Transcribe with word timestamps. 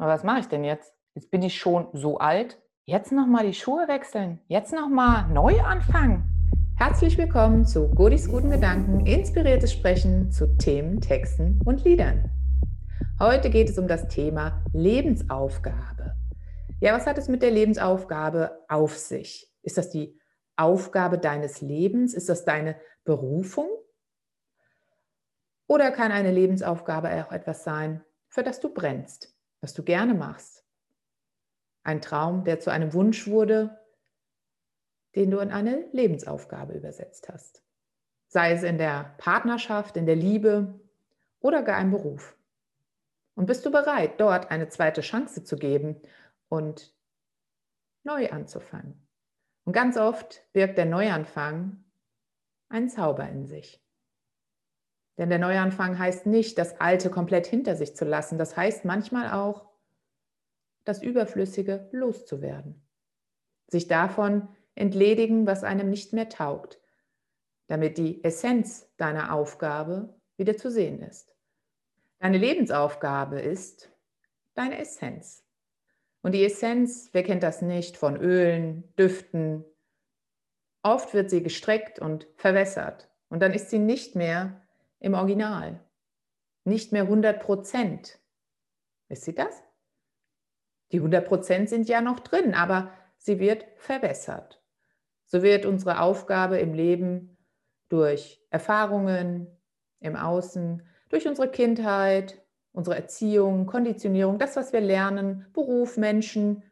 Aber 0.00 0.12
was 0.12 0.22
mache 0.22 0.38
ich 0.38 0.46
denn 0.46 0.62
jetzt? 0.62 0.94
Jetzt 1.14 1.32
bin 1.32 1.42
ich 1.42 1.58
schon 1.58 1.88
so 1.92 2.18
alt. 2.18 2.62
Jetzt 2.84 3.10
nochmal 3.10 3.44
die 3.44 3.54
Schuhe 3.54 3.88
wechseln. 3.88 4.38
Jetzt 4.46 4.72
nochmal 4.72 5.28
neu 5.28 5.60
anfangen. 5.60 6.22
Herzlich 6.76 7.18
willkommen 7.18 7.66
zu 7.66 7.88
Godis 7.90 8.28
guten 8.28 8.50
Gedanken, 8.50 9.04
inspiriertes 9.06 9.72
Sprechen 9.72 10.30
zu 10.30 10.56
Themen, 10.56 11.00
Texten 11.00 11.60
und 11.64 11.82
Liedern. 11.82 12.30
Heute 13.18 13.50
geht 13.50 13.70
es 13.70 13.76
um 13.76 13.88
das 13.88 14.06
Thema 14.06 14.62
Lebensaufgabe. 14.72 16.14
Ja, 16.78 16.94
was 16.94 17.08
hat 17.08 17.18
es 17.18 17.26
mit 17.26 17.42
der 17.42 17.50
Lebensaufgabe 17.50 18.56
auf 18.68 18.96
sich? 18.96 19.52
Ist 19.62 19.78
das 19.78 19.90
die 19.90 20.16
Aufgabe 20.54 21.18
deines 21.18 21.60
Lebens? 21.60 22.14
Ist 22.14 22.28
das 22.28 22.44
deine 22.44 22.76
Berufung? 23.02 23.68
Oder 25.66 25.90
kann 25.90 26.12
eine 26.12 26.30
Lebensaufgabe 26.30 27.08
auch 27.26 27.32
etwas 27.32 27.64
sein, 27.64 28.04
für 28.28 28.44
das 28.44 28.60
du 28.60 28.72
brennst? 28.72 29.34
Was 29.60 29.74
du 29.74 29.82
gerne 29.82 30.14
machst. 30.14 30.64
Ein 31.82 32.00
Traum, 32.00 32.44
der 32.44 32.60
zu 32.60 32.70
einem 32.70 32.92
Wunsch 32.92 33.26
wurde, 33.26 33.78
den 35.14 35.30
du 35.30 35.38
in 35.38 35.50
eine 35.50 35.88
Lebensaufgabe 35.92 36.74
übersetzt 36.74 37.28
hast. 37.28 37.62
Sei 38.28 38.52
es 38.52 38.62
in 38.62 38.78
der 38.78 39.14
Partnerschaft, 39.18 39.96
in 39.96 40.06
der 40.06 40.16
Liebe 40.16 40.78
oder 41.40 41.62
gar 41.62 41.80
im 41.80 41.90
Beruf. 41.90 42.36
Und 43.34 43.46
bist 43.46 43.64
du 43.64 43.70
bereit, 43.70 44.20
dort 44.20 44.50
eine 44.50 44.68
zweite 44.68 45.00
Chance 45.00 45.44
zu 45.44 45.56
geben 45.56 46.00
und 46.48 46.94
neu 48.04 48.30
anzufangen? 48.30 49.06
Und 49.64 49.72
ganz 49.72 49.96
oft 49.96 50.42
birgt 50.52 50.76
der 50.76 50.86
Neuanfang 50.86 51.84
einen 52.68 52.88
Zauber 52.88 53.28
in 53.28 53.46
sich. 53.46 53.82
Denn 55.18 55.28
der 55.30 55.40
Neuanfang 55.40 55.98
heißt 55.98 56.26
nicht, 56.26 56.56
das 56.58 56.80
Alte 56.80 57.10
komplett 57.10 57.46
hinter 57.46 57.74
sich 57.74 57.96
zu 57.96 58.04
lassen. 58.04 58.38
Das 58.38 58.56
heißt 58.56 58.84
manchmal 58.84 59.32
auch, 59.32 59.66
das 60.84 61.02
Überflüssige 61.02 61.88
loszuwerden. 61.92 62.88
Sich 63.66 63.88
davon 63.88 64.48
entledigen, 64.76 65.46
was 65.46 65.64
einem 65.64 65.90
nicht 65.90 66.12
mehr 66.12 66.28
taugt, 66.28 66.80
damit 67.66 67.98
die 67.98 68.22
Essenz 68.24 68.88
deiner 68.96 69.34
Aufgabe 69.34 70.14
wieder 70.36 70.56
zu 70.56 70.70
sehen 70.70 71.02
ist. 71.02 71.36
Deine 72.20 72.38
Lebensaufgabe 72.38 73.40
ist 73.40 73.90
deine 74.54 74.78
Essenz. 74.78 75.44
Und 76.22 76.32
die 76.32 76.44
Essenz, 76.44 77.10
wer 77.12 77.22
kennt 77.22 77.42
das 77.42 77.60
nicht, 77.60 77.96
von 77.96 78.16
Ölen, 78.16 78.92
Düften, 78.98 79.64
oft 80.82 81.12
wird 81.12 81.28
sie 81.30 81.42
gestreckt 81.42 81.98
und 81.98 82.28
verwässert. 82.36 83.10
Und 83.28 83.40
dann 83.40 83.52
ist 83.52 83.70
sie 83.70 83.78
nicht 83.78 84.16
mehr 84.16 84.67
im 85.00 85.14
Original. 85.14 85.80
Nicht 86.64 86.92
mehr 86.92 87.02
100 87.02 87.40
Prozent. 87.40 88.18
Wisst 89.08 89.26
ihr 89.28 89.34
das? 89.34 89.62
Die 90.92 90.98
100 90.98 91.26
Prozent 91.26 91.68
sind 91.68 91.88
ja 91.88 92.00
noch 92.00 92.20
drin, 92.20 92.54
aber 92.54 92.92
sie 93.16 93.38
wird 93.38 93.66
verbessert. 93.76 94.62
So 95.24 95.42
wird 95.42 95.66
unsere 95.66 96.00
Aufgabe 96.00 96.58
im 96.58 96.72
Leben 96.72 97.36
durch 97.88 98.42
Erfahrungen 98.50 99.46
im 100.00 100.16
Außen, 100.16 100.86
durch 101.08 101.26
unsere 101.26 101.50
Kindheit, 101.50 102.42
unsere 102.72 102.96
Erziehung, 102.96 103.66
Konditionierung, 103.66 104.38
das, 104.38 104.56
was 104.56 104.72
wir 104.72 104.80
lernen, 104.80 105.46
Beruf, 105.52 105.96
Menschen, 105.96 106.62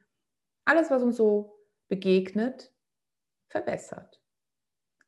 alles, 0.64 0.90
was 0.90 1.02
uns 1.02 1.16
so 1.16 1.58
begegnet, 1.88 2.72
verbessert. 3.48 4.20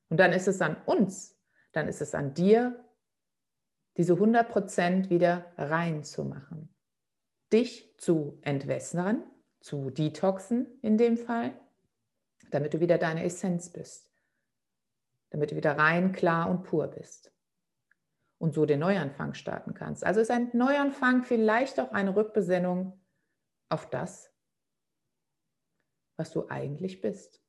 Und 0.08 0.18
dann 0.18 0.32
ist 0.32 0.48
es 0.48 0.60
an 0.60 0.76
uns, 0.86 1.38
dann 1.72 1.88
ist 1.88 2.00
es 2.00 2.14
an 2.14 2.34
dir, 2.34 2.84
diese 3.98 4.14
100% 4.14 5.10
wieder 5.10 5.52
reinzumachen. 5.58 6.72
Dich 7.52 7.94
zu 7.98 8.38
entwässern, 8.42 9.24
zu 9.60 9.90
detoxen 9.90 10.78
in 10.82 10.96
dem 10.96 11.16
Fall, 11.16 11.52
damit 12.50 12.74
du 12.74 12.80
wieder 12.80 12.96
deine 12.96 13.24
Essenz 13.24 13.70
bist. 13.70 14.08
Damit 15.30 15.50
du 15.50 15.56
wieder 15.56 15.76
rein, 15.76 16.12
klar 16.12 16.48
und 16.48 16.62
pur 16.62 16.86
bist. 16.86 17.34
Und 18.38 18.54
so 18.54 18.66
den 18.66 18.78
Neuanfang 18.78 19.34
starten 19.34 19.74
kannst. 19.74 20.04
Also 20.04 20.20
ist 20.20 20.30
ein 20.30 20.50
Neuanfang 20.52 21.24
vielleicht 21.24 21.80
auch 21.80 21.90
eine 21.90 22.14
Rückbesinnung 22.14 23.04
auf 23.68 23.90
das, 23.90 24.32
was 26.16 26.30
du 26.30 26.48
eigentlich 26.48 27.00
bist 27.00 27.42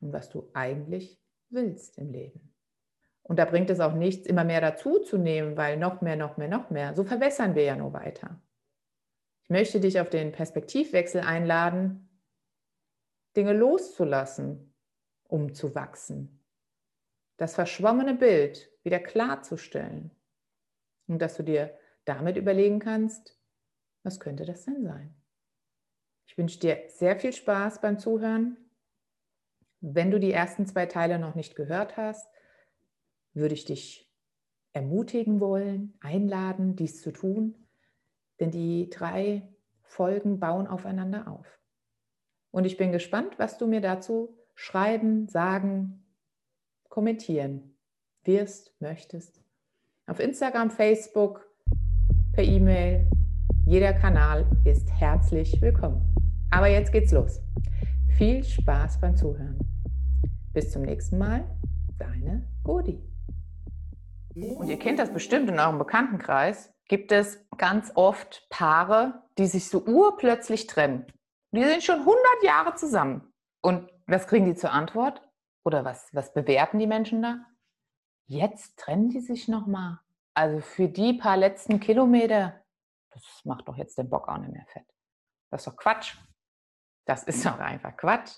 und 0.00 0.12
was 0.12 0.28
du 0.28 0.50
eigentlich 0.52 1.18
willst 1.48 1.96
im 1.96 2.10
Leben. 2.10 2.51
Und 3.22 3.38
da 3.38 3.44
bringt 3.44 3.70
es 3.70 3.80
auch 3.80 3.94
nichts, 3.94 4.26
immer 4.26 4.44
mehr 4.44 4.60
dazu 4.60 4.98
zu 4.98 5.16
nehmen, 5.16 5.56
weil 5.56 5.76
noch 5.76 6.00
mehr, 6.00 6.16
noch 6.16 6.36
mehr, 6.36 6.48
noch 6.48 6.70
mehr. 6.70 6.94
So 6.94 7.04
verwässern 7.04 7.54
wir 7.54 7.62
ja 7.62 7.76
nur 7.76 7.92
weiter. 7.92 8.40
Ich 9.44 9.50
möchte 9.50 9.80
dich 9.80 10.00
auf 10.00 10.10
den 10.10 10.32
Perspektivwechsel 10.32 11.20
einladen, 11.20 12.08
Dinge 13.36 13.52
loszulassen, 13.52 14.74
um 15.24 15.54
zu 15.54 15.74
wachsen. 15.74 16.44
Das 17.36 17.54
verschwommene 17.54 18.14
Bild 18.14 18.70
wieder 18.82 18.98
klarzustellen. 18.98 20.10
Und 21.06 21.20
dass 21.20 21.36
du 21.36 21.42
dir 21.42 21.76
damit 22.04 22.36
überlegen 22.36 22.78
kannst, 22.78 23.38
was 24.02 24.20
könnte 24.20 24.44
das 24.44 24.64
denn 24.64 24.82
sein? 24.82 25.14
Ich 26.26 26.36
wünsche 26.38 26.60
dir 26.60 26.84
sehr 26.88 27.16
viel 27.18 27.32
Spaß 27.32 27.80
beim 27.80 27.98
Zuhören. 27.98 28.56
Wenn 29.80 30.10
du 30.10 30.18
die 30.18 30.32
ersten 30.32 30.66
zwei 30.66 30.86
Teile 30.86 31.18
noch 31.18 31.34
nicht 31.34 31.56
gehört 31.56 31.96
hast, 31.96 32.28
würde 33.34 33.54
ich 33.54 33.64
dich 33.64 34.10
ermutigen 34.72 35.40
wollen, 35.40 35.94
einladen, 36.00 36.76
dies 36.76 37.02
zu 37.02 37.12
tun, 37.12 37.54
denn 38.40 38.50
die 38.50 38.88
drei 38.90 39.48
Folgen 39.82 40.40
bauen 40.40 40.66
aufeinander 40.66 41.28
auf. 41.28 41.60
Und 42.50 42.64
ich 42.64 42.76
bin 42.76 42.92
gespannt, 42.92 43.38
was 43.38 43.58
du 43.58 43.66
mir 43.66 43.80
dazu 43.80 44.36
schreiben, 44.54 45.28
sagen, 45.28 46.04
kommentieren 46.88 47.76
wirst, 48.24 48.74
möchtest. 48.80 49.42
Auf 50.06 50.20
Instagram, 50.20 50.70
Facebook, 50.70 51.48
per 52.32 52.44
E-Mail. 52.44 53.08
Jeder 53.66 53.92
Kanal 53.92 54.46
ist 54.64 54.90
herzlich 54.90 55.60
willkommen. 55.60 56.14
Aber 56.50 56.66
jetzt 56.66 56.92
geht's 56.92 57.12
los. 57.12 57.40
Viel 58.18 58.44
Spaß 58.44 59.00
beim 59.00 59.16
Zuhören. 59.16 59.58
Bis 60.52 60.70
zum 60.70 60.82
nächsten 60.82 61.18
Mal. 61.18 61.44
Deine 61.98 62.46
Godi. 62.62 63.11
Und 64.34 64.68
ihr 64.68 64.78
kennt 64.78 64.98
das 64.98 65.12
bestimmt 65.12 65.48
in 65.48 65.58
eurem 65.58 65.78
Bekanntenkreis, 65.78 66.72
gibt 66.88 67.12
es 67.12 67.46
ganz 67.58 67.92
oft 67.94 68.46
Paare, 68.50 69.22
die 69.38 69.46
sich 69.46 69.68
so 69.68 69.84
urplötzlich 69.84 70.66
trennen. 70.66 71.06
Die 71.52 71.64
sind 71.64 71.82
schon 71.82 72.00
100 72.00 72.18
Jahre 72.42 72.74
zusammen. 72.74 73.32
Und 73.62 73.90
was 74.06 74.26
kriegen 74.26 74.46
die 74.46 74.54
zur 74.54 74.72
Antwort? 74.72 75.22
Oder 75.64 75.84
was, 75.84 76.08
was 76.12 76.32
bewerten 76.32 76.78
die 76.78 76.86
Menschen 76.86 77.22
da? 77.22 77.44
Jetzt 78.26 78.78
trennen 78.78 79.10
die 79.10 79.20
sich 79.20 79.48
nochmal. 79.48 79.98
Also 80.34 80.60
für 80.60 80.88
die 80.88 81.12
paar 81.12 81.36
letzten 81.36 81.78
Kilometer, 81.78 82.64
das 83.10 83.22
macht 83.44 83.68
doch 83.68 83.76
jetzt 83.76 83.98
den 83.98 84.08
Bock 84.08 84.28
auch 84.28 84.38
nicht 84.38 84.52
mehr 84.52 84.66
fett. 84.66 84.86
Das 85.50 85.60
ist 85.60 85.66
doch 85.66 85.76
Quatsch. 85.76 86.16
Das 87.06 87.24
ist 87.24 87.44
doch 87.44 87.58
einfach 87.58 87.96
Quatsch. 87.96 88.32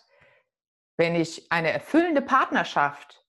Wenn 0.96 1.14
ich 1.14 1.50
eine 1.52 1.70
erfüllende 1.70 2.22
Partnerschaft 2.22 3.23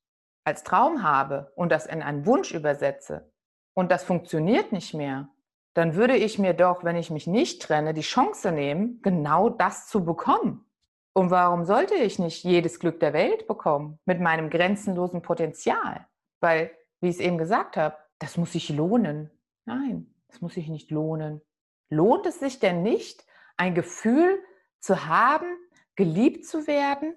als 0.45 0.63
Traum 0.63 1.03
habe 1.03 1.51
und 1.55 1.71
das 1.71 1.85
in 1.85 2.01
einen 2.01 2.25
Wunsch 2.25 2.53
übersetze 2.53 3.29
und 3.73 3.91
das 3.91 4.03
funktioniert 4.03 4.71
nicht 4.71 4.93
mehr, 4.93 5.29
dann 5.73 5.95
würde 5.95 6.15
ich 6.15 6.39
mir 6.39 6.53
doch, 6.53 6.85
wenn 6.85 6.95
ich 6.95 7.11
mich 7.11 7.27
nicht 7.27 7.61
trenne, 7.61 7.93
die 7.93 8.01
Chance 8.01 8.51
nehmen, 8.51 9.01
genau 9.01 9.49
das 9.49 9.87
zu 9.87 10.05
bekommen. 10.05 10.65
Und 11.13 11.31
warum 11.31 11.65
sollte 11.65 11.95
ich 11.95 12.19
nicht 12.19 12.43
jedes 12.43 12.79
Glück 12.79 12.99
der 12.99 13.13
Welt 13.13 13.47
bekommen 13.47 13.99
mit 14.05 14.21
meinem 14.21 14.49
grenzenlosen 14.49 15.21
Potenzial? 15.21 16.07
Weil, 16.39 16.71
wie 17.01 17.09
ich 17.09 17.15
es 17.15 17.21
eben 17.21 17.37
gesagt 17.37 17.75
habe, 17.75 17.97
das 18.19 18.37
muss 18.37 18.53
sich 18.53 18.69
lohnen. 18.69 19.29
Nein, 19.65 20.13
das 20.29 20.41
muss 20.41 20.53
sich 20.53 20.69
nicht 20.69 20.91
lohnen. 20.91 21.41
Lohnt 21.89 22.25
es 22.25 22.39
sich 22.39 22.59
denn 22.59 22.81
nicht, 22.81 23.25
ein 23.57 23.75
Gefühl 23.75 24.39
zu 24.79 25.07
haben, 25.07 25.57
geliebt 25.95 26.45
zu 26.45 26.67
werden, 26.67 27.15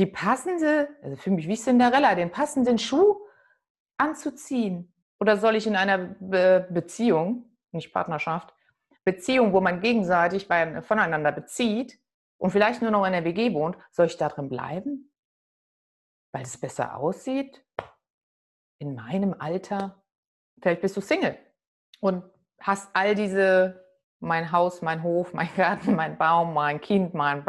die 0.00 0.06
passende, 0.06 0.88
also 1.02 1.16
für 1.16 1.30
mich 1.30 1.46
wie 1.46 1.56
Cinderella, 1.56 2.14
den 2.14 2.30
passenden 2.30 2.78
Schuh 2.78 3.20
anzuziehen? 3.98 4.92
Oder 5.20 5.36
soll 5.36 5.56
ich 5.56 5.66
in 5.66 5.76
einer 5.76 5.98
Be 5.98 6.66
Beziehung, 6.70 7.44
nicht 7.70 7.92
Partnerschaft, 7.92 8.54
Beziehung, 9.04 9.52
wo 9.52 9.60
man 9.60 9.80
gegenseitig 9.82 10.48
bei, 10.48 10.80
voneinander 10.80 11.32
bezieht 11.32 12.00
und 12.38 12.50
vielleicht 12.50 12.80
nur 12.80 12.90
noch 12.90 13.04
in 13.04 13.12
der 13.12 13.24
WG 13.24 13.52
wohnt, 13.52 13.76
soll 13.90 14.06
ich 14.06 14.16
da 14.16 14.30
drin 14.30 14.48
bleiben? 14.48 15.12
Weil 16.32 16.42
es 16.42 16.58
besser 16.58 16.96
aussieht? 16.96 17.62
In 18.78 18.94
meinem 18.94 19.34
Alter? 19.38 20.02
Vielleicht 20.62 20.80
bist 20.80 20.96
du 20.96 21.02
Single 21.02 21.36
und 22.00 22.24
hast 22.58 22.88
all 22.94 23.14
diese, 23.14 23.84
mein 24.18 24.50
Haus, 24.50 24.80
mein 24.80 25.02
Hof, 25.02 25.34
mein 25.34 25.50
Garten, 25.56 25.94
mein 25.94 26.16
Baum, 26.16 26.54
mein 26.54 26.80
Kind, 26.80 27.12
mein 27.12 27.44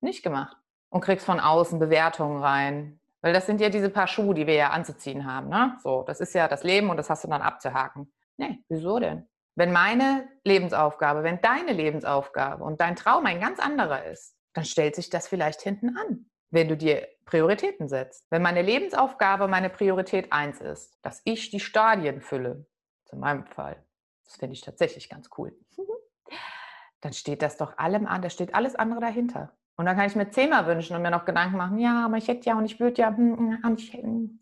nicht 0.00 0.24
gemacht 0.24 0.57
und 0.90 1.00
kriegst 1.00 1.26
von 1.26 1.40
außen 1.40 1.78
Bewertungen 1.78 2.42
rein. 2.42 3.00
Weil 3.20 3.32
das 3.32 3.46
sind 3.46 3.60
ja 3.60 3.68
diese 3.68 3.90
paar 3.90 4.06
Schuhe, 4.06 4.34
die 4.34 4.46
wir 4.46 4.54
ja 4.54 4.70
anzuziehen 4.70 5.26
haben. 5.26 5.48
Ne? 5.48 5.76
So, 5.82 6.02
das 6.02 6.20
ist 6.20 6.34
ja 6.34 6.46
das 6.48 6.62
Leben 6.62 6.88
und 6.88 6.96
das 6.96 7.10
hast 7.10 7.24
du 7.24 7.28
dann 7.28 7.42
abzuhaken. 7.42 8.12
Nee, 8.36 8.62
wieso 8.68 8.98
denn? 8.98 9.28
Wenn 9.56 9.72
meine 9.72 10.28
Lebensaufgabe, 10.44 11.24
wenn 11.24 11.40
deine 11.40 11.72
Lebensaufgabe 11.72 12.62
und 12.62 12.80
dein 12.80 12.94
Traum 12.94 13.26
ein 13.26 13.40
ganz 13.40 13.58
anderer 13.58 14.04
ist, 14.04 14.36
dann 14.54 14.64
stellt 14.64 14.94
sich 14.94 15.10
das 15.10 15.26
vielleicht 15.26 15.62
hinten 15.62 15.96
an, 15.96 16.26
wenn 16.50 16.68
du 16.68 16.76
dir 16.76 17.08
Prioritäten 17.24 17.88
setzt. 17.88 18.24
Wenn 18.30 18.40
meine 18.40 18.62
Lebensaufgabe 18.62 19.48
meine 19.48 19.68
Priorität 19.68 20.32
eins 20.32 20.60
ist, 20.60 20.96
dass 21.02 21.20
ich 21.24 21.50
die 21.50 21.60
Stadien 21.60 22.20
fülle, 22.20 22.66
in 23.10 23.18
meinem 23.18 23.46
Fall, 23.46 23.84
das 24.24 24.36
finde 24.36 24.54
ich 24.54 24.60
tatsächlich 24.60 25.08
ganz 25.08 25.28
cool, 25.36 25.58
dann 27.00 27.12
steht 27.12 27.42
das 27.42 27.56
doch 27.56 27.78
allem 27.78 28.06
an, 28.06 28.22
da 28.22 28.30
steht 28.30 28.54
alles 28.54 28.76
andere 28.76 29.00
dahinter. 29.00 29.57
Und 29.78 29.86
dann 29.86 29.96
kann 29.96 30.06
ich 30.06 30.16
mir 30.16 30.28
zehnmal 30.28 30.66
wünschen 30.66 30.96
und 30.96 31.02
mir 31.02 31.10
noch 31.10 31.24
Gedanken 31.24 31.56
machen, 31.56 31.78
ja, 31.78 32.04
aber 32.04 32.16
ich 32.16 32.26
hätte 32.26 32.50
ja 32.50 32.58
und 32.58 32.64
ich 32.64 32.80
würde 32.80 33.00
ja, 33.00 33.16
hm, 33.16 33.60
hm, 33.62 33.76
hm. 33.76 34.40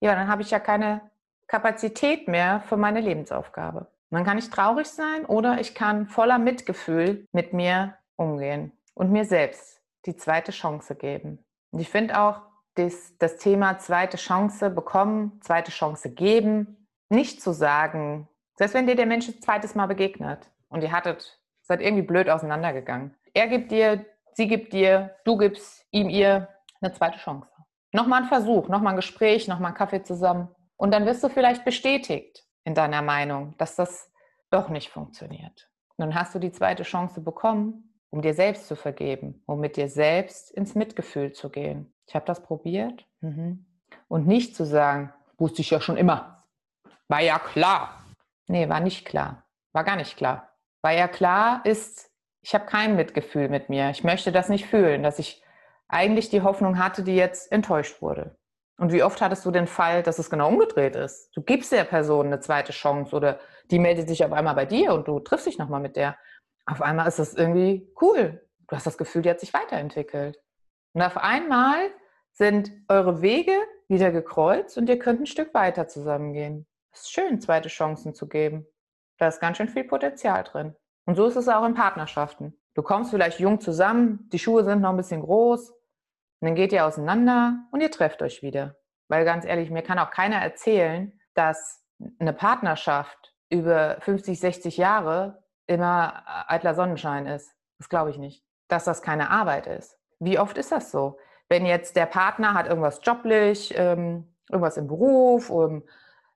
ja, 0.00 0.14
dann 0.16 0.26
habe 0.26 0.42
ich 0.42 0.50
ja 0.50 0.58
keine 0.58 1.02
Kapazität 1.46 2.26
mehr 2.26 2.60
für 2.60 2.76
meine 2.76 3.00
Lebensaufgabe. 3.00 3.80
Und 4.10 4.16
dann 4.16 4.24
kann 4.24 4.38
ich 4.38 4.50
traurig 4.50 4.88
sein 4.88 5.24
oder 5.24 5.60
ich 5.60 5.74
kann 5.76 6.08
voller 6.08 6.40
Mitgefühl 6.40 7.28
mit 7.30 7.52
mir 7.52 7.94
umgehen 8.16 8.72
und 8.94 9.12
mir 9.12 9.24
selbst 9.24 9.80
die 10.04 10.16
zweite 10.16 10.50
Chance 10.50 10.96
geben. 10.96 11.44
Und 11.70 11.78
ich 11.78 11.88
finde 11.88 12.20
auch 12.20 12.42
das, 12.74 13.16
das 13.18 13.36
Thema 13.36 13.78
zweite 13.78 14.16
Chance 14.16 14.68
bekommen, 14.70 15.40
zweite 15.42 15.70
Chance 15.70 16.10
geben, 16.10 16.88
nicht 17.08 17.40
zu 17.40 17.52
sagen, 17.52 18.28
selbst 18.56 18.74
wenn 18.74 18.88
dir 18.88 18.96
der 18.96 19.06
Mensch 19.06 19.28
ein 19.28 19.40
zweites 19.40 19.76
Mal 19.76 19.86
begegnet 19.86 20.50
und 20.68 20.82
ihr 20.82 20.90
hattet, 20.90 21.40
seid 21.62 21.80
irgendwie 21.80 22.02
blöd 22.02 22.28
auseinandergegangen. 22.28 23.14
Er 23.32 23.46
gibt 23.46 23.70
dir, 23.70 24.04
sie 24.40 24.48
gibt 24.48 24.72
dir, 24.72 25.16
du 25.26 25.36
gibst 25.36 25.84
ihm, 25.90 26.08
ihr 26.08 26.48
eine 26.80 26.94
zweite 26.94 27.18
Chance. 27.18 27.46
Nochmal 27.92 28.22
ein 28.22 28.28
Versuch, 28.28 28.68
nochmal 28.68 28.94
ein 28.94 28.96
Gespräch, 28.96 29.46
nochmal 29.48 29.68
einen 29.68 29.76
Kaffee 29.76 30.02
zusammen. 30.02 30.48
Und 30.78 30.94
dann 30.94 31.04
wirst 31.04 31.22
du 31.22 31.28
vielleicht 31.28 31.62
bestätigt 31.66 32.46
in 32.64 32.74
deiner 32.74 33.02
Meinung, 33.02 33.54
dass 33.58 33.76
das 33.76 34.10
doch 34.50 34.70
nicht 34.70 34.88
funktioniert. 34.88 35.68
Dann 35.98 36.14
hast 36.14 36.34
du 36.34 36.38
die 36.38 36.52
zweite 36.52 36.84
Chance 36.84 37.20
bekommen, 37.20 37.92
um 38.08 38.22
dir 38.22 38.32
selbst 38.32 38.66
zu 38.66 38.76
vergeben, 38.76 39.42
um 39.44 39.60
mit 39.60 39.76
dir 39.76 39.90
selbst 39.90 40.50
ins 40.52 40.74
Mitgefühl 40.74 41.32
zu 41.32 41.50
gehen. 41.50 41.92
Ich 42.06 42.14
habe 42.14 42.24
das 42.24 42.42
probiert. 42.42 43.06
Mhm. 43.20 43.66
Und 44.08 44.26
nicht 44.26 44.56
zu 44.56 44.64
sagen, 44.64 45.12
wusste 45.36 45.60
ich 45.60 45.68
ja 45.68 45.82
schon 45.82 45.98
immer. 45.98 46.46
War 47.08 47.20
ja 47.20 47.38
klar. 47.38 48.02
Nee, 48.46 48.70
war 48.70 48.80
nicht 48.80 49.04
klar. 49.04 49.44
War 49.72 49.84
gar 49.84 49.96
nicht 49.96 50.16
klar. 50.16 50.48
War 50.80 50.92
ja 50.92 51.08
klar 51.08 51.60
ist, 51.66 52.09
ich 52.42 52.54
habe 52.54 52.66
kein 52.66 52.96
Mitgefühl 52.96 53.48
mit 53.48 53.68
mir. 53.68 53.90
Ich 53.90 54.04
möchte 54.04 54.32
das 54.32 54.48
nicht 54.48 54.66
fühlen, 54.66 55.02
dass 55.02 55.18
ich 55.18 55.42
eigentlich 55.88 56.30
die 56.30 56.42
Hoffnung 56.42 56.78
hatte, 56.78 57.02
die 57.02 57.16
jetzt 57.16 57.50
enttäuscht 57.52 58.00
wurde. 58.00 58.36
Und 58.78 58.92
wie 58.92 59.02
oft 59.02 59.20
hattest 59.20 59.44
du 59.44 59.50
den 59.50 59.66
Fall, 59.66 60.02
dass 60.02 60.18
es 60.18 60.30
genau 60.30 60.48
umgedreht 60.48 60.96
ist? 60.96 61.30
Du 61.34 61.42
gibst 61.42 61.70
der 61.70 61.84
Person 61.84 62.26
eine 62.26 62.40
zweite 62.40 62.72
Chance 62.72 63.14
oder 63.14 63.38
die 63.70 63.78
meldet 63.78 64.08
sich 64.08 64.24
auf 64.24 64.32
einmal 64.32 64.54
bei 64.54 64.64
dir 64.64 64.94
und 64.94 65.06
du 65.06 65.20
triffst 65.20 65.46
dich 65.46 65.58
nochmal 65.58 65.80
mit 65.80 65.96
der. 65.96 66.16
Auf 66.64 66.80
einmal 66.80 67.06
ist 67.06 67.18
das 67.18 67.34
irgendwie 67.34 67.92
cool. 68.00 68.40
Du 68.68 68.76
hast 68.76 68.86
das 68.86 68.96
Gefühl, 68.96 69.22
die 69.22 69.30
hat 69.30 69.40
sich 69.40 69.52
weiterentwickelt. 69.52 70.40
Und 70.94 71.02
auf 71.02 71.18
einmal 71.18 71.90
sind 72.32 72.72
eure 72.88 73.20
Wege 73.20 73.52
wieder 73.88 74.12
gekreuzt 74.12 74.78
und 74.78 74.88
ihr 74.88 74.98
könnt 74.98 75.20
ein 75.20 75.26
Stück 75.26 75.52
weiter 75.52 75.88
zusammengehen. 75.88 76.66
Es 76.92 77.02
ist 77.02 77.12
schön, 77.12 77.40
zweite 77.40 77.68
Chancen 77.68 78.14
zu 78.14 78.28
geben. 78.28 78.66
Da 79.18 79.28
ist 79.28 79.40
ganz 79.40 79.58
schön 79.58 79.68
viel 79.68 79.84
Potenzial 79.84 80.44
drin. 80.44 80.74
Und 81.10 81.16
so 81.16 81.26
ist 81.26 81.34
es 81.34 81.48
auch 81.48 81.64
in 81.64 81.74
Partnerschaften. 81.74 82.56
Du 82.74 82.82
kommst 82.82 83.10
vielleicht 83.10 83.40
jung 83.40 83.58
zusammen, 83.58 84.28
die 84.32 84.38
Schuhe 84.38 84.62
sind 84.62 84.80
noch 84.80 84.90
ein 84.90 84.96
bisschen 84.96 85.22
groß, 85.22 85.74
dann 86.40 86.54
geht 86.54 86.72
ihr 86.72 86.86
auseinander 86.86 87.64
und 87.72 87.80
ihr 87.80 87.90
trefft 87.90 88.22
euch 88.22 88.44
wieder. 88.44 88.76
Weil 89.08 89.24
ganz 89.24 89.44
ehrlich, 89.44 89.72
mir 89.72 89.82
kann 89.82 89.98
auch 89.98 90.12
keiner 90.12 90.36
erzählen, 90.36 91.18
dass 91.34 91.84
eine 92.20 92.32
Partnerschaft 92.32 93.34
über 93.48 93.96
50, 94.02 94.38
60 94.38 94.76
Jahre 94.76 95.42
immer 95.66 96.22
eitler 96.46 96.76
Sonnenschein 96.76 97.26
ist. 97.26 97.56
Das 97.78 97.88
glaube 97.88 98.10
ich 98.10 98.18
nicht. 98.18 98.44
Dass 98.68 98.84
das 98.84 99.02
keine 99.02 99.30
Arbeit 99.30 99.66
ist. 99.66 99.98
Wie 100.20 100.38
oft 100.38 100.56
ist 100.58 100.70
das 100.70 100.92
so? 100.92 101.18
Wenn 101.48 101.66
jetzt 101.66 101.96
der 101.96 102.06
Partner 102.06 102.54
hat 102.54 102.68
irgendwas 102.68 103.00
joblich, 103.02 103.74
ähm, 103.76 104.32
irgendwas 104.48 104.76
im 104.76 104.86
Beruf, 104.86 105.50
um, 105.50 105.82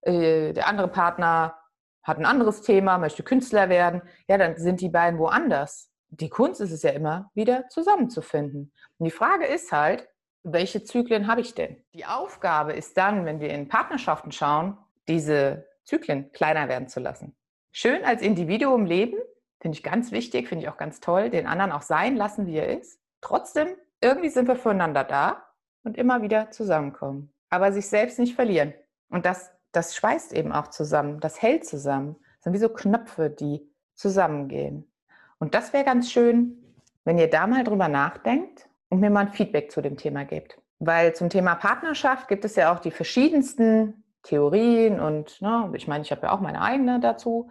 äh, 0.00 0.52
der 0.52 0.66
andere 0.66 0.88
Partner 0.88 1.60
hat 2.04 2.18
ein 2.18 2.26
anderes 2.26 2.62
Thema, 2.62 2.98
möchte 2.98 3.22
Künstler 3.22 3.68
werden, 3.68 4.02
ja, 4.28 4.38
dann 4.38 4.56
sind 4.56 4.80
die 4.80 4.90
beiden 4.90 5.18
woanders 5.18 5.90
die 6.20 6.28
Kunst 6.28 6.60
ist 6.60 6.72
es 6.72 6.82
ja 6.82 6.90
immer, 6.90 7.30
wieder 7.34 7.68
zusammenzufinden. 7.68 8.72
Und 8.98 9.04
die 9.04 9.10
Frage 9.10 9.46
ist 9.46 9.72
halt, 9.72 10.08
welche 10.42 10.84
Zyklen 10.84 11.26
habe 11.26 11.40
ich 11.40 11.54
denn? 11.54 11.82
Die 11.94 12.04
Aufgabe 12.04 12.72
ist 12.74 12.96
dann, 12.96 13.24
wenn 13.24 13.40
wir 13.40 13.50
in 13.50 13.68
Partnerschaften 13.68 14.30
schauen, 14.30 14.78
diese 15.08 15.66
Zyklen 15.84 16.32
kleiner 16.32 16.68
werden 16.68 16.88
zu 16.88 17.00
lassen. 17.00 17.36
Schön 17.72 18.04
als 18.04 18.22
Individuum 18.22 18.84
leben, 18.84 19.18
finde 19.60 19.76
ich 19.76 19.82
ganz 19.82 20.12
wichtig, 20.12 20.48
finde 20.48 20.64
ich 20.64 20.70
auch 20.70 20.76
ganz 20.76 21.00
toll, 21.00 21.30
den 21.30 21.46
anderen 21.46 21.72
auch 21.72 21.82
sein 21.82 22.16
lassen, 22.16 22.46
wie 22.46 22.56
er 22.56 22.78
ist. 22.78 23.00
Trotzdem, 23.20 23.68
irgendwie 24.00 24.28
sind 24.28 24.48
wir 24.48 24.56
füreinander 24.56 25.04
da 25.04 25.44
und 25.82 25.96
immer 25.96 26.22
wieder 26.22 26.50
zusammenkommen. 26.50 27.32
Aber 27.48 27.72
sich 27.72 27.88
selbst 27.88 28.18
nicht 28.18 28.34
verlieren. 28.34 28.74
Und 29.08 29.24
das, 29.26 29.50
das 29.76 29.94
schweißt 29.94 30.32
eben 30.32 30.52
auch 30.52 30.68
zusammen, 30.68 31.20
das 31.20 31.40
hält 31.42 31.66
zusammen. 31.66 32.16
Das 32.36 32.44
sind 32.44 32.52
wie 32.52 32.58
so 32.58 32.68
Knöpfe, 32.68 33.30
die 33.30 33.68
zusammengehen. 33.94 34.90
Und 35.38 35.54
das 35.54 35.72
wäre 35.72 35.84
ganz 35.84 36.10
schön, 36.10 36.56
wenn 37.04 37.18
ihr 37.18 37.28
da 37.28 37.46
mal 37.46 37.64
drüber 37.64 37.88
nachdenkt 37.88 38.68
und 38.88 39.00
mir 39.00 39.10
mal 39.10 39.26
ein 39.26 39.32
Feedback 39.32 39.70
zu 39.70 39.82
dem 39.82 39.96
Thema 39.96 40.24
gebt. 40.24 40.58
Weil 40.78 41.14
zum 41.14 41.30
Thema 41.30 41.54
Partnerschaft 41.54 42.28
gibt 42.28 42.44
es 42.44 42.56
ja 42.56 42.74
auch 42.74 42.80
die 42.80 42.90
verschiedensten 42.90 44.04
Theorien 44.22 45.00
und 45.00 45.40
ne, 45.42 45.70
ich 45.74 45.86
meine, 45.86 46.02
ich 46.02 46.10
habe 46.10 46.22
ja 46.22 46.32
auch 46.32 46.40
meine 46.40 46.62
eigene 46.62 47.00
dazu. 47.00 47.50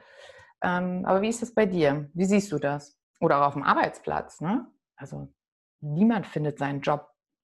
Ähm, 0.61 1.05
aber 1.05 1.21
wie 1.21 1.29
ist 1.29 1.41
das 1.41 1.53
bei 1.53 1.65
dir? 1.65 2.09
Wie 2.13 2.25
siehst 2.25 2.51
du 2.51 2.57
das? 2.57 2.97
Oder 3.19 3.41
auch 3.41 3.47
auf 3.47 3.53
dem 3.53 3.63
Arbeitsplatz. 3.63 4.41
Ne? 4.41 4.65
Also 4.95 5.27
niemand 5.81 6.25
findet 6.25 6.57
seinen 6.57 6.81
Job 6.81 7.09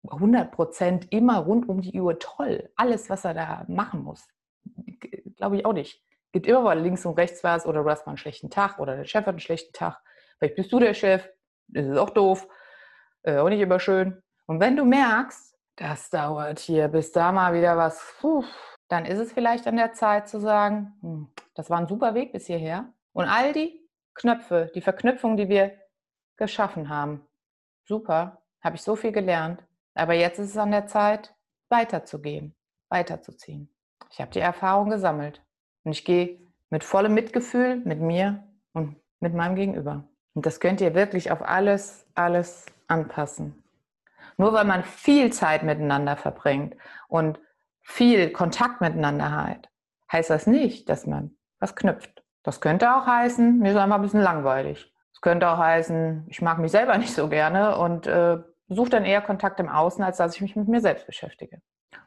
100 0.09 0.53
Prozent 0.53 1.13
immer 1.13 1.39
rund 1.39 1.69
um 1.69 1.81
die 1.81 2.01
Uhr 2.01 2.19
toll. 2.19 2.71
Alles, 2.77 3.11
was 3.11 3.25
er 3.25 3.35
da 3.35 3.65
machen 3.69 4.03
muss. 4.03 4.27
Glaube 5.37 5.57
ich 5.57 5.67
auch 5.67 5.73
nicht. 5.73 6.03
Gibt 6.33 6.47
immer 6.47 6.63
mal 6.63 6.79
links 6.79 7.07
und 7.07 7.15
rechts 7.19 7.43
was 7.45 7.67
oder 7.67 7.83
du 7.83 7.91
hast 7.91 8.07
mal 8.07 8.13
einen 8.13 8.19
schlechten 8.19 8.51
Tag 8.51 8.79
oder 8.79 8.97
der 8.97 9.05
Chef 9.05 9.23
hat 9.23 9.29
einen 9.29 9.41
schlechten 9.41 9.73
Tag. 9.73 10.01
Vielleicht 10.39 10.57
bist 10.57 10.73
du 10.73 10.79
der 10.79 10.95
Chef, 10.95 11.29
das 11.69 11.87
ist 11.87 11.97
auch 11.97 12.11
doof, 12.11 12.47
äh, 13.23 13.39
auch 13.39 13.49
nicht 13.49 13.61
immer 13.61 13.81
schön. 13.81 14.23
Und 14.47 14.61
wenn 14.61 14.77
du 14.77 14.85
merkst, 14.85 15.57
das 15.77 16.11
dauert 16.11 16.59
hier, 16.59 16.89
bis 16.89 17.13
da 17.13 17.33
mal 17.33 17.53
wieder 17.55 17.77
was, 17.77 18.03
puh, 18.21 18.45
dann 18.89 19.05
ist 19.05 19.19
es 19.19 19.33
vielleicht 19.33 19.67
an 19.67 19.77
der 19.77 19.93
Zeit 19.93 20.29
zu 20.29 20.41
sagen, 20.41 20.95
hm, 21.01 21.33
das 21.55 21.71
war 21.71 21.79
ein 21.79 21.89
super 21.89 22.15
Weg 22.15 22.33
bis 22.33 22.47
hierher. 22.47 22.93
Und 23.13 23.27
all 23.27 23.53
die 23.53 23.89
Knöpfe, 24.15 24.71
die 24.75 24.81
Verknüpfung, 24.81 25.37
die 25.37 25.49
wir 25.49 25.73
geschaffen 26.37 26.89
haben, 26.89 27.27
super, 27.85 28.43
habe 28.63 28.77
ich 28.77 28.83
so 28.83 28.97
viel 28.97 29.13
gelernt. 29.13 29.65
Aber 29.95 30.15
jetzt 30.15 30.39
ist 30.39 30.51
es 30.51 30.57
an 30.57 30.71
der 30.71 30.87
Zeit, 30.87 31.35
weiterzugehen, 31.69 32.55
weiterzuziehen. 32.89 33.76
Ich 34.11 34.21
habe 34.21 34.31
die 34.31 34.41
Erfahrung 34.41 34.91
gesammelt 34.91 35.43
und 35.85 35.93
ich 35.93 36.05
gehe 36.05 36.41
mit 36.71 36.85
vollem 36.85 37.15
Mitgefühl 37.15 37.77
mit 37.85 38.01
mir 38.01 38.45
und 38.73 38.97
mit 39.21 39.35
meinem 39.35 39.55
Gegenüber. 39.55 40.09
Und 40.35 40.47
das 40.47 40.61
könnt 40.61 40.81
ihr 40.81 40.95
wirklich 40.95 41.31
auf 41.31 41.43
alles, 41.43 42.07
alles 42.15 42.67
anpassen. 42.89 43.63
Nur 44.37 44.53
weil 44.53 44.65
man 44.65 44.85
viel 44.85 45.33
Zeit 45.33 45.63
miteinander 45.63 46.17
verbringt 46.17 46.77
und 47.09 47.39
viel 47.83 48.31
Kontakt 48.31 48.81
miteinander 48.81 49.33
hat, 49.33 49.71
heißt 50.13 50.31
das 50.31 50.47
nicht, 50.47 50.89
dass 50.89 51.07
man 51.07 51.37
was 51.59 51.75
knüpft. 51.75 52.23
Das 52.43 52.61
könnte 52.61 52.95
auch 52.95 53.07
heißen, 53.07 53.59
mir 53.59 53.73
ist 53.73 53.77
einfach 53.77 53.97
ein 53.97 54.03
bisschen 54.03 54.21
langweilig. 54.21 54.93
Es 55.13 55.21
könnte 55.21 55.49
auch 55.49 55.59
heißen, 55.59 56.27
ich 56.29 56.43
mag 56.43 56.59
mich 56.59 56.71
selber 56.71 56.99
nicht 56.99 57.15
so 57.15 57.29
gerne 57.29 57.79
und 57.79 58.07
äh, 58.07 58.39
suche 58.69 58.91
dann 58.91 59.05
eher 59.05 59.23
Kontakt 59.23 59.59
im 59.61 59.69
Außen, 59.69 60.05
als 60.05 60.19
dass 60.19 60.35
ich 60.35 60.43
mich 60.43 60.57
mit 60.57 60.69
mir 60.69 60.81
selbst 60.81 61.07
beschäftige. 61.07 61.63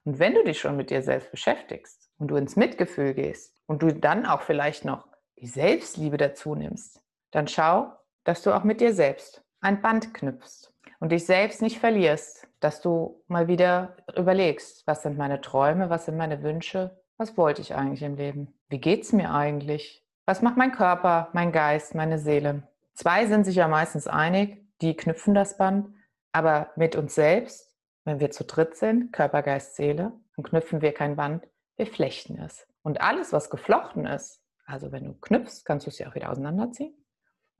Und 0.06 0.20
wenn 0.20 0.36
du 0.36 0.44
dich 0.44 0.60
schon 0.60 0.78
mit 0.78 0.90
dir 0.90 1.02
selbst 1.02 1.32
beschäftigst 1.32 2.10
und 2.18 2.30
du 2.30 2.36
ins 2.36 2.56
Mitgefühl 2.56 3.14
gehst 3.14 3.56
und 3.68 3.82
du 3.82 3.94
dann 3.94 4.26
auch 4.26 4.42
vielleicht 4.42 4.86
noch 4.86 5.08
die 5.38 5.48
Selbstliebe 5.48 6.18
dazu 6.18 6.56
nimmst, 6.56 7.02
dann 7.32 7.48
schau, 7.48 7.92
dass 8.24 8.42
du 8.42 8.52
auch 8.54 8.64
mit 8.64 8.82
dir 8.82 8.94
selbst 8.94 9.44
ein 9.62 9.82
Band 9.82 10.14
knüpfst 10.14 10.74
und 11.00 11.12
dich 11.12 11.26
selbst 11.26 11.62
nicht 11.62 11.80
verlierst, 11.80 12.48
dass 12.60 12.82
du 12.82 13.24
mal 13.28 13.48
wieder 13.48 13.96
überlegst, 14.16 14.86
was 14.86 15.04
sind 15.04 15.18
meine 15.18 15.42
Träume, 15.42 15.90
was 15.90 16.06
sind 16.06 16.18
meine 16.18 16.44
Wünsche, 16.44 17.00
was 17.18 17.38
wollte 17.38 17.62
ich 17.62 17.76
eigentlich 17.76 18.04
im 18.04 18.16
Leben, 18.16 18.54
wie 18.70 18.80
geht 18.80 19.04
es 19.04 19.14
mir 19.14 19.32
eigentlich, 19.32 20.06
was 20.26 20.42
macht 20.42 20.58
mein 20.58 20.72
Körper, 20.72 21.30
mein 21.34 21.52
Geist, 21.52 21.96
meine 21.96 22.20
Seele. 22.20 22.64
Zwei 22.94 23.26
sind 23.28 23.46
sich 23.46 23.56
ja 23.56 23.68
meistens 23.68 24.08
einig, 24.08 24.66
die 24.82 24.96
knüpfen 24.96 25.34
das 25.34 25.58
Band, 25.58 25.88
aber 26.32 26.72
mit 26.76 26.96
uns 26.96 27.16
selbst, 27.16 27.69
wenn 28.10 28.20
wir 28.20 28.32
zu 28.32 28.44
dritt 28.44 28.76
sind, 28.76 29.14
Körper, 29.14 29.42
Geist, 29.42 29.76
Seele, 29.76 30.12
dann 30.36 30.44
knüpfen 30.44 30.82
wir 30.82 30.94
kein 30.94 31.16
Band, 31.16 31.48
wir 31.78 31.88
flechten 31.88 32.38
es. 32.40 32.68
Und 32.82 33.02
alles, 33.02 33.34
was 33.34 33.50
geflochten 33.50 34.06
ist, 34.06 34.42
also 34.66 34.92
wenn 34.92 35.06
du 35.06 35.14
knüpfst, 35.14 35.64
kannst 35.66 35.86
du 35.86 35.90
es 35.90 36.00
ja 36.00 36.10
auch 36.10 36.16
wieder 36.16 36.32
auseinanderziehen 36.32 36.96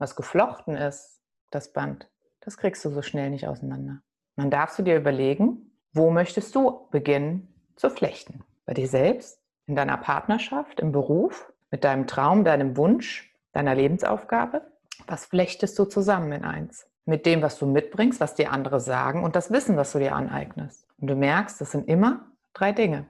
was 0.00 0.16
geflochten 0.16 0.76
ist, 0.76 1.20
das 1.50 1.74
Band, 1.74 2.08
das 2.40 2.56
kriegst 2.56 2.82
du 2.84 2.90
so 2.90 3.02
schnell 3.02 3.28
nicht 3.28 3.46
auseinander. 3.46 4.00
dann 4.36 4.50
darfst 4.50 4.78
du 4.78 4.82
dir 4.82 4.96
überlegen, 4.96 5.76
wo 5.92 6.10
möchtest 6.10 6.54
du 6.54 6.88
beginnen 6.90 7.52
zu 7.76 7.90
flechten? 7.90 8.42
Bei 8.64 8.72
dir 8.72 8.88
selbst, 8.88 9.42
in 9.66 9.76
deiner 9.76 9.98
Partnerschaft, 9.98 10.80
im 10.80 10.90
Beruf? 10.90 11.52
mit 11.70 11.84
deinem 11.84 12.08
Traum, 12.08 12.44
deinem 12.44 12.76
Wunsch, 12.76 13.32
deiner 13.52 13.76
Lebensaufgabe? 13.76 14.62
Was 15.06 15.26
flechtest 15.26 15.78
du 15.78 15.84
zusammen 15.84 16.32
in 16.32 16.44
eins? 16.44 16.89
Mit 17.10 17.26
dem, 17.26 17.42
was 17.42 17.58
du 17.58 17.66
mitbringst, 17.66 18.20
was 18.20 18.36
dir 18.36 18.52
andere 18.52 18.78
sagen 18.78 19.24
und 19.24 19.34
das 19.34 19.50
Wissen, 19.50 19.76
was 19.76 19.90
du 19.90 19.98
dir 19.98 20.14
aneignest. 20.14 20.86
Und 21.00 21.08
du 21.08 21.16
merkst, 21.16 21.60
das 21.60 21.72
sind 21.72 21.88
immer 21.88 22.30
drei 22.54 22.70
Dinge. 22.70 23.06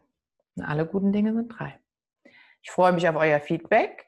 Und 0.56 0.64
alle 0.64 0.86
guten 0.86 1.12
Dinge 1.12 1.34
sind 1.34 1.48
drei. 1.48 1.78
Ich 2.62 2.70
freue 2.70 2.94
mich 2.94 3.06
auf 3.06 3.16
euer 3.16 3.40
Feedback. 3.40 4.06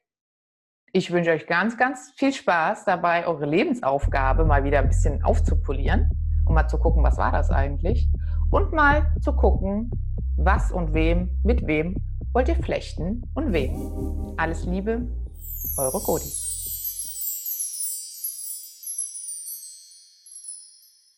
Ich 0.94 1.10
wünsche 1.10 1.30
euch 1.30 1.46
ganz, 1.46 1.76
ganz 1.76 2.10
viel 2.16 2.32
Spaß 2.32 2.86
dabei, 2.86 3.26
eure 3.26 3.44
Lebensaufgabe 3.44 4.46
mal 4.46 4.64
wieder 4.64 4.78
ein 4.78 4.88
bisschen 4.88 5.22
aufzupolieren 5.24 6.08
und 6.46 6.54
mal 6.54 6.68
zu 6.68 6.78
gucken, 6.78 7.02
was 7.02 7.18
war 7.18 7.30
das 7.30 7.50
eigentlich? 7.50 8.08
Und 8.50 8.72
mal 8.72 9.14
zu 9.20 9.34
gucken, 9.34 9.90
was 10.38 10.72
und 10.72 10.94
wem, 10.94 11.38
mit 11.44 11.66
wem 11.66 11.96
wollt 12.32 12.48
ihr 12.48 12.56
flechten 12.56 13.30
und 13.34 13.52
wem. 13.52 14.38
Alles 14.38 14.64
Liebe, 14.64 15.06
eure 15.76 16.00
Godi. 16.00 16.41